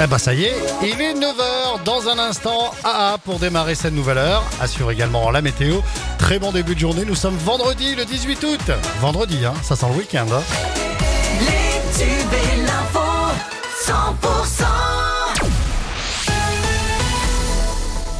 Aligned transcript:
Eh 0.00 0.06
ben 0.06 0.18
ça 0.18 0.32
y 0.32 0.44
est, 0.44 0.54
il 0.82 1.00
est 1.00 1.12
9h 1.14 1.82
dans 1.84 2.08
un 2.08 2.18
instant. 2.18 2.72
AA 2.84 3.18
pour 3.24 3.38
démarrer 3.38 3.74
cette 3.74 3.92
nouvelle 3.92 4.18
heure. 4.18 4.42
Assure 4.60 4.90
également 4.90 5.30
la 5.30 5.42
météo. 5.42 5.80
Très 6.18 6.38
bon 6.38 6.52
début 6.52 6.74
de 6.74 6.80
journée. 6.80 7.04
Nous 7.04 7.14
sommes 7.16 7.36
vendredi 7.36 7.94
le 7.94 8.04
18 8.04 8.44
août. 8.44 8.70
Vendredi, 9.00 9.44
hein, 9.44 9.54
ça 9.62 9.76
sent 9.76 9.86
le 9.90 9.96
week-end. 9.98 10.26
hein. 10.32 10.42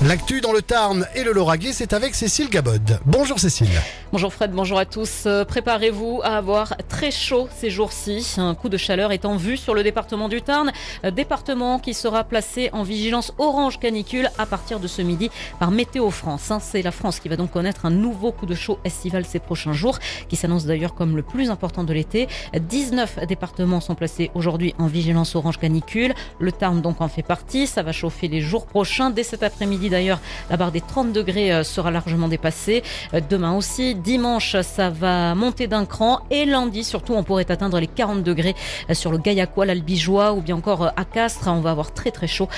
L'actu 0.08 0.40
dans 0.40 0.52
le 0.54 0.62
Tarn 0.62 1.06
et 1.14 1.22
le 1.22 1.32
Lauragais, 1.32 1.74
c'est 1.74 1.92
avec 1.92 2.14
Cécile 2.14 2.48
Gabod. 2.48 2.98
Bonjour 3.04 3.38
Cécile. 3.38 3.68
Bonjour 4.10 4.32
Fred, 4.32 4.52
bonjour 4.52 4.78
à 4.78 4.86
tous. 4.86 5.24
Euh, 5.26 5.44
Préparez-vous 5.44 6.22
à 6.24 6.38
avoir 6.38 6.74
très 6.88 7.10
chaud 7.10 7.46
ces 7.54 7.68
jours-ci. 7.68 8.36
Un 8.38 8.54
coup 8.54 8.70
de 8.70 8.78
chaleur 8.78 9.12
est 9.12 9.26
en 9.26 9.36
vue 9.36 9.58
sur 9.58 9.74
le 9.74 9.82
département 9.82 10.28
du 10.30 10.40
Tarn, 10.40 10.72
Euh, 11.04 11.10
département 11.10 11.78
qui 11.78 11.92
sera 11.92 12.24
placé 12.24 12.70
en 12.72 12.84
vigilance 12.84 13.34
orange 13.36 13.78
canicule 13.80 14.30
à 14.38 14.46
partir 14.46 14.80
de 14.80 14.88
ce 14.88 15.02
midi 15.02 15.30
par 15.60 15.70
Météo 15.70 16.08
France. 16.10 16.50
hein. 16.50 16.58
C'est 16.58 16.80
la 16.80 16.90
France 16.90 17.20
qui 17.20 17.28
va 17.28 17.36
donc 17.36 17.50
connaître 17.50 17.84
un 17.84 17.90
nouveau 17.90 18.32
coup 18.32 18.46
de 18.46 18.54
chaud 18.54 18.78
estival 18.84 19.26
ces 19.26 19.40
prochains 19.40 19.74
jours, 19.74 19.98
qui 20.30 20.36
s'annonce 20.36 20.64
d'ailleurs 20.64 20.94
comme 20.94 21.16
le 21.16 21.22
plus 21.22 21.50
important 21.50 21.84
de 21.84 21.92
l'été. 21.92 22.28
19 22.58 23.26
départements 23.28 23.82
sont 23.82 23.94
placés 23.94 24.30
aujourd'hui 24.34 24.74
en 24.78 24.86
vigilance 24.86 25.34
orange 25.36 25.58
canicule. 25.58 26.14
Le 26.38 26.50
Tarn 26.50 26.80
donc 26.80 27.02
en 27.02 27.08
fait 27.08 27.22
partie. 27.22 27.66
Ça 27.66 27.82
va 27.82 27.92
chauffer 27.92 28.28
les 28.28 28.40
jours 28.40 28.64
prochains. 28.64 29.10
Dès 29.10 29.22
cet 29.22 29.42
après-midi 29.42 29.90
d'ailleurs, 29.98 30.20
la 30.48 30.56
barre 30.56 30.70
des 30.70 30.80
30 30.80 31.12
degrés 31.12 31.52
euh, 31.52 31.64
sera 31.64 31.90
largement 31.90 32.28
dépassée. 32.28 32.84
Euh, 33.14 33.20
Demain 33.28 33.56
aussi, 33.56 33.96
dimanche, 33.96 34.56
ça 34.62 34.90
va 34.90 35.34
monter 35.34 35.66
d'un 35.66 35.86
cran. 35.86 36.20
Et 36.30 36.44
lundi, 36.44 36.84
surtout, 36.84 37.14
on 37.14 37.24
pourrait 37.24 37.50
atteindre 37.50 37.80
les 37.80 37.88
40 37.88 38.22
degrés 38.22 38.54
euh, 38.88 38.94
sur 38.94 39.10
le 39.10 39.18
Gaillacois, 39.18 39.66
l'Albigeois 39.66 40.34
ou 40.34 40.40
bien 40.40 40.54
encore 40.54 40.92
à 40.96 41.04
Castres. 41.04 41.48
On 41.48 41.60
va 41.60 41.72
avoir 41.72 41.92
très 41.92 42.12
très 42.12 42.28
chaud. 42.28 42.48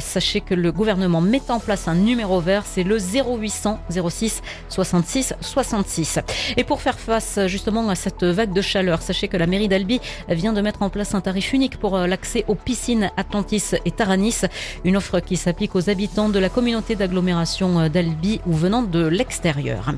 Sachez 0.00 0.40
que 0.40 0.54
le 0.54 0.72
gouvernement 0.72 1.20
met 1.20 1.42
en 1.48 1.58
place 1.58 1.88
un 1.88 1.94
numéro 1.94 2.40
vert, 2.40 2.64
c'est 2.66 2.82
le 2.82 2.98
0800 2.98 3.78
06 3.90 4.42
66 4.68 5.34
66. 5.40 6.18
Et 6.56 6.64
pour 6.64 6.80
faire 6.80 6.98
face 6.98 7.38
justement 7.46 7.88
à 7.88 7.94
cette 7.94 8.24
vague 8.24 8.52
de 8.52 8.60
chaleur, 8.60 9.00
sachez 9.02 9.28
que 9.28 9.36
la 9.36 9.46
mairie 9.46 9.68
d'Albi 9.68 10.00
vient 10.28 10.52
de 10.52 10.60
mettre 10.60 10.82
en 10.82 10.90
place 10.90 11.14
un 11.14 11.20
tarif 11.20 11.52
unique 11.52 11.78
pour 11.78 11.96
l'accès 11.98 12.44
aux 12.48 12.54
piscines 12.54 13.10
Atlantis 13.16 13.74
et 13.84 13.90
Taranis, 13.90 14.42
une 14.84 14.96
offre 14.96 15.20
qui 15.20 15.36
s'applique 15.36 15.74
aux 15.74 15.88
habitants 15.88 16.28
de 16.28 16.38
la 16.38 16.48
communauté 16.48 16.89
d'agglomération 16.96 17.80
euh, 17.80 17.88
d'Albi 17.88 18.40
ou 18.46 18.52
venant 18.52 18.82
de 18.82 19.06
l'extérieur. 19.06 19.92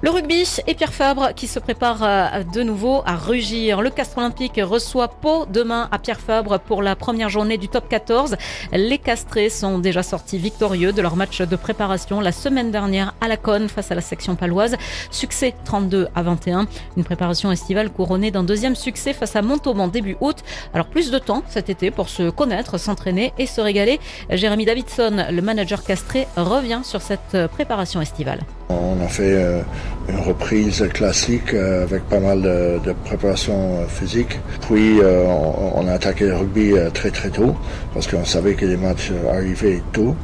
Le 0.00 0.10
rugby 0.10 0.46
et 0.68 0.74
Pierre 0.74 0.94
Fabre 0.94 1.34
qui 1.34 1.48
se 1.48 1.58
prépare 1.58 2.04
euh, 2.04 2.44
de 2.44 2.62
nouveau 2.62 3.02
à 3.04 3.16
rugir. 3.16 3.82
Le 3.82 3.90
Castre 3.90 4.18
Olympique 4.18 4.60
reçoit 4.62 5.08
Pau 5.08 5.44
demain 5.46 5.88
à 5.90 5.98
Pierre 5.98 6.20
Fabre 6.20 6.60
pour 6.60 6.82
la 6.82 6.94
première 6.94 7.28
journée 7.28 7.58
du 7.58 7.68
top 7.68 7.88
14. 7.88 8.36
Les 8.72 8.98
Castrés 8.98 9.50
sont 9.50 9.80
déjà 9.80 10.04
sortis 10.04 10.38
victorieux 10.38 10.92
de 10.92 11.02
leur 11.02 11.16
match 11.16 11.42
de 11.42 11.56
préparation 11.56 12.20
la 12.20 12.30
semaine 12.30 12.70
dernière 12.70 13.12
à 13.20 13.26
la 13.26 13.36
Conne 13.36 13.68
face 13.68 13.90
à 13.90 13.96
la 13.96 14.00
section 14.00 14.36
paloise. 14.36 14.76
Succès 15.10 15.52
32 15.64 16.06
à 16.14 16.22
21. 16.22 16.68
Une 16.96 17.04
préparation 17.04 17.50
estivale 17.50 17.90
couronnée 17.90 18.30
d'un 18.30 18.44
deuxième 18.44 18.76
succès 18.76 19.12
face 19.12 19.34
à 19.34 19.42
Montauban 19.42 19.88
début 19.88 20.16
août. 20.20 20.36
Alors 20.74 20.86
plus 20.86 21.10
de 21.10 21.18
temps 21.18 21.42
cet 21.48 21.70
été 21.70 21.90
pour 21.90 22.08
se 22.08 22.30
connaître, 22.30 22.78
s'entraîner 22.78 23.32
et 23.36 23.46
se 23.46 23.60
régaler. 23.60 23.98
Jérémy 24.30 24.64
Davidson, 24.64 25.26
le 25.28 25.42
manager 25.42 25.82
castré, 25.82 26.28
revient 26.36 26.82
sur 26.84 27.02
cette 27.02 27.48
préparation 27.48 28.00
estivale. 28.00 28.38
On 28.70 29.02
a 29.02 29.08
fait 29.08 29.34
euh, 29.36 29.62
une 30.10 30.20
reprise 30.20 30.86
classique 30.92 31.54
euh, 31.54 31.84
avec 31.84 32.02
pas 32.04 32.20
mal 32.20 32.42
de, 32.42 32.92
préparation 33.04 33.78
euh, 33.78 33.86
physique. 33.86 34.38
Puis 34.68 35.00
on, 35.00 35.86
a 35.88 35.92
attaqué 35.92 36.26
le 36.26 36.36
rugby 36.36 36.74
très 36.92 37.10
très 37.10 37.30
tôt 37.30 37.56
parce 37.94 38.06
qu'on 38.06 38.24
savait 38.24 38.54
que 38.54 38.66
les 38.66 38.76
matchs 38.76 39.10
arrivaient 39.30 39.82
tôt 39.92 40.14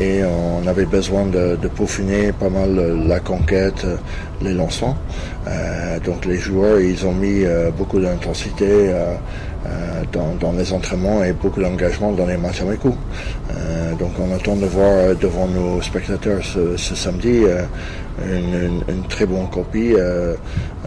et 0.00 0.22
on 0.24 0.66
avait 0.66 0.86
besoin 0.86 1.26
de, 1.26 1.56
de 1.56 1.68
peaufiner 1.68 2.32
pas 2.32 2.48
mal 2.48 3.06
la 3.06 3.20
conquête, 3.20 3.86
les 4.40 4.54
lancements. 4.54 4.96
Donc 6.04 6.24
les 6.24 6.38
joueurs 6.38 6.80
ils 6.80 7.04
ont 7.06 7.12
mis 7.12 7.44
beaucoup 7.76 8.00
d'intensité 8.00 8.94
dans, 10.12 10.34
dans 10.40 10.52
les 10.52 10.72
entraînements 10.72 11.22
et 11.24 11.32
beaucoup 11.32 11.60
d'engagement 11.60 12.12
dans 12.12 12.26
les 12.26 12.36
matchs 12.36 12.62
amicaux. 12.62 12.94
Euh, 13.50 13.94
donc 13.94 14.12
on 14.20 14.34
attend 14.34 14.56
de 14.56 14.66
voir 14.66 14.90
euh, 14.92 15.14
devant 15.14 15.46
nos 15.46 15.80
spectateurs 15.82 16.42
ce, 16.44 16.76
ce 16.76 16.94
samedi 16.94 17.44
euh, 17.44 17.62
une, 18.24 18.54
une- 18.54 18.84
une 18.88 19.02
très 19.08 19.26
bonne 19.26 19.48
copie 19.50 19.92
euh, 19.94 20.34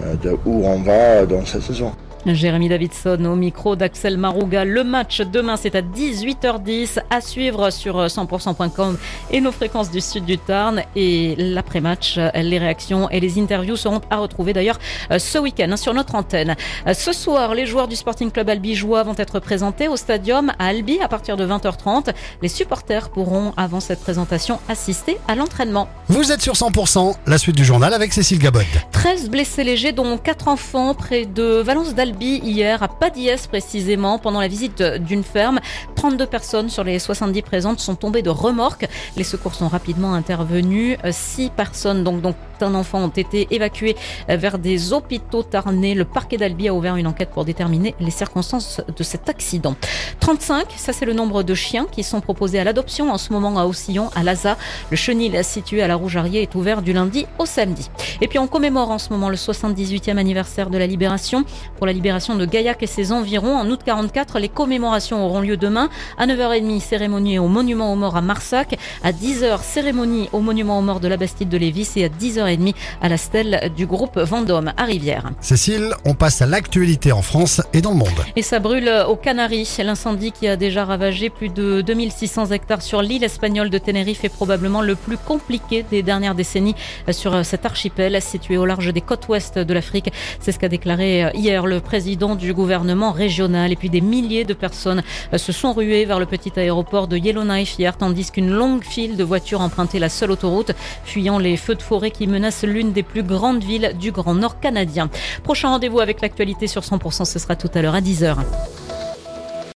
euh, 0.04 0.16
de 0.24 0.32
où 0.46 0.66
on 0.66 0.82
va 0.82 1.26
dans 1.26 1.46
cette 1.46 1.64
saison. 1.64 1.92
Jérémy 2.26 2.70
Davidson 2.70 3.24
au 3.26 3.36
micro 3.36 3.76
d'Axel 3.76 4.18
Marouga. 4.18 4.66
Le 4.66 4.84
match 4.84 5.22
demain, 5.22 5.56
c'est 5.58 5.76
à 5.76 5.82
18h10 5.82 7.00
à 7.10 7.22
suivre 7.22 7.70
sur 7.70 8.06
100%.com 8.06 8.98
et 9.32 9.42
nos 9.42 9.52
fréquences 9.52 9.90
du 9.90 10.02
sud 10.02 10.26
du 10.26 10.38
Tarn. 10.38 10.84
Et 10.96 11.36
l'après-match, 11.38 12.20
les 12.36 12.58
réactions 12.58 13.10
et 13.10 13.20
les 13.20 13.40
interviews 13.40 13.76
seront 13.78 14.02
à 14.10 14.18
retrouver 14.18 14.54
d'ailleurs 14.54 14.78
euh, 15.12 15.20
ce 15.20 15.38
week-end 15.38 15.70
hein, 15.72 15.78
sur 15.78 15.94
notre 15.94 16.16
antenne. 16.16 16.56
Euh, 16.88 16.94
Ce 16.94 17.14
soir, 17.14 17.56
les 17.56 17.66
joueurs 17.66 17.88
du 17.88 17.96
Sporting 17.96 18.32
Club 18.32 18.50
albigeois 18.50 19.04
vont 19.04 19.16
être 19.18 19.40
présentés 19.40 19.88
au 19.88 19.96
stadium 19.96 20.52
à 20.60 20.68
Albi 20.68 21.00
à 21.02 21.08
partir 21.08 21.38
de 21.38 21.46
20h30. 21.48 22.14
Les 22.42 22.50
supporters 22.50 23.10
pourront, 23.10 23.54
avant 23.58 23.80
cette 23.80 24.02
présentation, 24.02 24.60
assister 24.68 25.18
à 25.28 25.36
l'entraînement. 25.36 25.88
Vous 26.10 26.32
êtes 26.32 26.42
sur 26.42 26.54
100%, 26.54 27.16
la 27.26 27.38
suite 27.38 27.56
du 27.56 27.66
journal 27.66 27.94
avec 27.94 28.14
Cécile 28.14 28.40
Gabod. 28.40 28.64
13 28.92 29.30
blessés 29.30 29.64
légers, 29.64 29.92
dont 29.94 30.18
4 30.18 30.48
enfants, 30.50 30.94
près 30.94 31.26
de 31.26 31.62
Valence 31.62 31.96
d'Albi 31.96 32.09
hier, 32.20 32.82
à 32.84 32.88
Padiès 32.88 33.48
précisément, 33.48 34.20
pendant 34.20 34.40
la 34.40 34.48
visite 34.48 34.82
d'une 34.82 35.24
ferme. 35.24 35.60
32 35.96 36.26
personnes 36.26 36.70
sur 36.70 36.84
les 36.84 37.00
70 37.00 37.42
présentes 37.42 37.80
sont 37.80 37.96
tombées 37.96 38.22
de 38.22 38.30
remorques. 38.30 38.88
Les 39.18 39.24
secours 39.24 39.54
sont 39.54 39.68
rapidement 39.68 40.14
intervenus. 40.14 40.98
6 41.10 41.52
personnes, 41.56 42.04
donc, 42.04 42.22
donc 42.22 42.36
un 42.64 42.76
enfant, 42.76 43.00
ont 43.00 43.08
été 43.10 43.48
évacuées 43.52 43.96
vers 44.28 44.60
des 44.60 44.94
hôpitaux 44.94 45.44
tarnais. 45.44 45.94
Le 45.94 46.06
parquet 46.06 46.38
d'Albi 46.38 46.68
a 46.68 46.74
ouvert 46.74 46.96
une 46.96 47.08
enquête 47.08 47.30
pour 47.30 47.46
déterminer 47.46 47.96
les 48.00 48.12
circonstances 48.12 48.82
de 48.96 49.04
cet 49.04 49.30
accident. 49.30 49.76
35, 50.20 50.68
ça 50.76 50.94
c'est 50.94 51.06
le 51.06 51.14
nombre 51.14 51.44
de 51.44 51.54
chiens 51.54 51.88
qui 51.92 52.04
sont 52.04 52.22
proposés 52.22 52.60
à 52.60 52.64
l'adoption 52.64 53.12
en 53.12 53.18
ce 53.18 53.34
moment 53.34 53.58
à 53.58 53.66
Aussillon, 53.66 54.10
à 54.16 54.24
Laza. 54.24 54.58
Le 54.90 54.98
chenil 54.98 55.44
situé 55.44 55.82
à 55.82 55.88
la 55.88 55.96
Rougerie 55.96 56.38
est 56.38 56.56
ouvert 56.56 56.82
du 56.82 56.94
lundi 56.94 57.26
au 57.38 57.46
samedi. 57.46 57.90
Et 58.22 58.28
puis 58.28 58.40
on 58.40 58.48
commémore 58.48 58.92
en 58.92 58.98
ce 58.98 59.10
moment 59.10 59.30
le 59.30 59.36
78e 59.36 60.18
anniversaire 60.18 60.70
de 60.70 60.78
la 60.78 60.88
libération. 60.88 61.44
Pour 61.78 61.86
la 61.86 61.94
libération 61.94 62.36
de 62.36 62.46
Gaillac 62.46 62.84
et 62.84 62.88
ses 62.88 63.12
environs, 63.12 63.56
en 63.56 63.70
août 63.70 63.82
44, 63.86 64.40
les 64.40 64.50
commémorations 64.50 65.26
auront 65.26 65.42
lieu 65.42 65.58
demain. 65.58 65.90
À 66.18 66.28
9h30, 66.28 66.80
cérémonie 66.80 67.40
au 67.40 67.48
monument 67.48 67.94
aux 67.94 67.96
morts 67.96 68.18
à 68.18 68.22
Marsac. 68.22 68.78
À 69.04 69.12
10h, 69.12 69.64
cérémonie 69.64 70.30
au 70.34 70.40
monument 70.40 70.80
aux 70.80 70.82
morts 70.82 71.00
de 71.00 71.08
la 71.08 71.18
Bastide 71.18 71.50
de 71.50 71.58
Lévis. 71.58 71.90
Et 71.96 72.06
à 72.06 72.10
10h30, 72.56 72.76
à 73.02 73.10
la 73.10 73.18
stèle 73.18 73.72
du 73.76 73.86
groupe 73.86 74.18
Vendôme 74.18 74.72
à 74.78 74.84
Rivière. 74.84 75.32
Cécile, 75.42 75.94
on 76.06 76.14
passe 76.14 76.42
à 76.42 76.46
l'actualité 76.46 77.12
en 77.12 77.22
France 77.22 77.62
et 77.74 77.82
dans 77.82 77.92
le 77.92 77.98
monde. 77.98 78.10
Et 78.36 78.42
ça 78.42 78.60
brûle 78.60 78.90
aux 79.08 79.16
Canaries. 79.16 79.78
L'incendie 79.84 80.32
qui 80.32 80.48
a 80.48 80.56
déjà 80.56 80.86
ravagé 80.86 81.30
plus 81.30 81.50
de 81.50 81.82
2600 81.82 82.48
hectares 82.48 82.82
sur 82.82 83.02
l'île 83.02 83.24
espagnole 83.24 83.70
de 83.70 83.78
Tenerife 83.78 84.24
est 84.24 84.30
probablement 84.30 84.82
le 84.82 84.96
plus 84.96 85.18
compliqué 85.18 85.86
des 85.90 86.04
dernières 86.04 86.36
décennies 86.36 86.76
sur 87.12 87.46
cet 87.46 87.66
archipel 87.66 88.22
situé 88.22 88.58
au 88.58 88.66
large 88.66 88.94
des 88.94 89.02
côtes 89.02 89.28
ouest 89.28 89.58
de 89.58 89.74
l'Afrique. 89.74 90.12
C'est 90.40 90.52
ce 90.52 90.60
qu'a 90.60 90.70
déclaré 90.70 91.32
hier 91.34 91.66
le 91.66 91.80
président 91.80 92.36
du 92.36 92.54
gouvernement 92.54 93.12
régional. 93.12 93.72
Et 93.72 93.76
puis 93.76 93.90
des 93.90 94.02
milliers 94.02 94.46
de 94.46 94.54
personnes 94.54 95.04
se 95.36 95.52
sont 95.52 95.74
ruées 95.74 96.06
vers 96.06 96.20
le 96.20 96.26
petit 96.26 96.52
aéroport 96.58 97.08
de 97.08 97.18
Yellowknife 97.18 97.78
hier, 97.80 97.98
tandis 97.98 98.32
qu'une 98.32 98.50
longue 98.50 98.84
file 98.84 99.18
de 99.18 99.24
voitures 99.24 99.62
empruntait 99.62 100.00
la 100.00 100.10
seule 100.10 100.32
autoroute, 100.32 100.72
fuyant 101.04 101.40
les 101.40 101.58
feux 101.58 101.76
de 101.76 101.82
forêt 101.82 102.12
qui 102.12 102.28
l'une 102.64 102.92
des 102.92 103.04
plus 103.04 103.24
grandes 103.24 103.64
villes 103.64 103.96
du 104.00 104.12
Grand 104.12 104.36
Nord 104.36 104.60
canadien. 104.60 105.10
Prochain 105.44 105.70
rendez-vous 105.70 106.00
avec 106.00 106.22
l'actualité 106.22 106.68
sur 106.68 106.82
100%, 106.82 107.26
ce 107.26 107.40
sera 107.40 107.56
tout 107.56 107.70
à 107.74 107.82
l'heure 107.82 107.96
à 107.96 108.02
10h. 108.02 108.38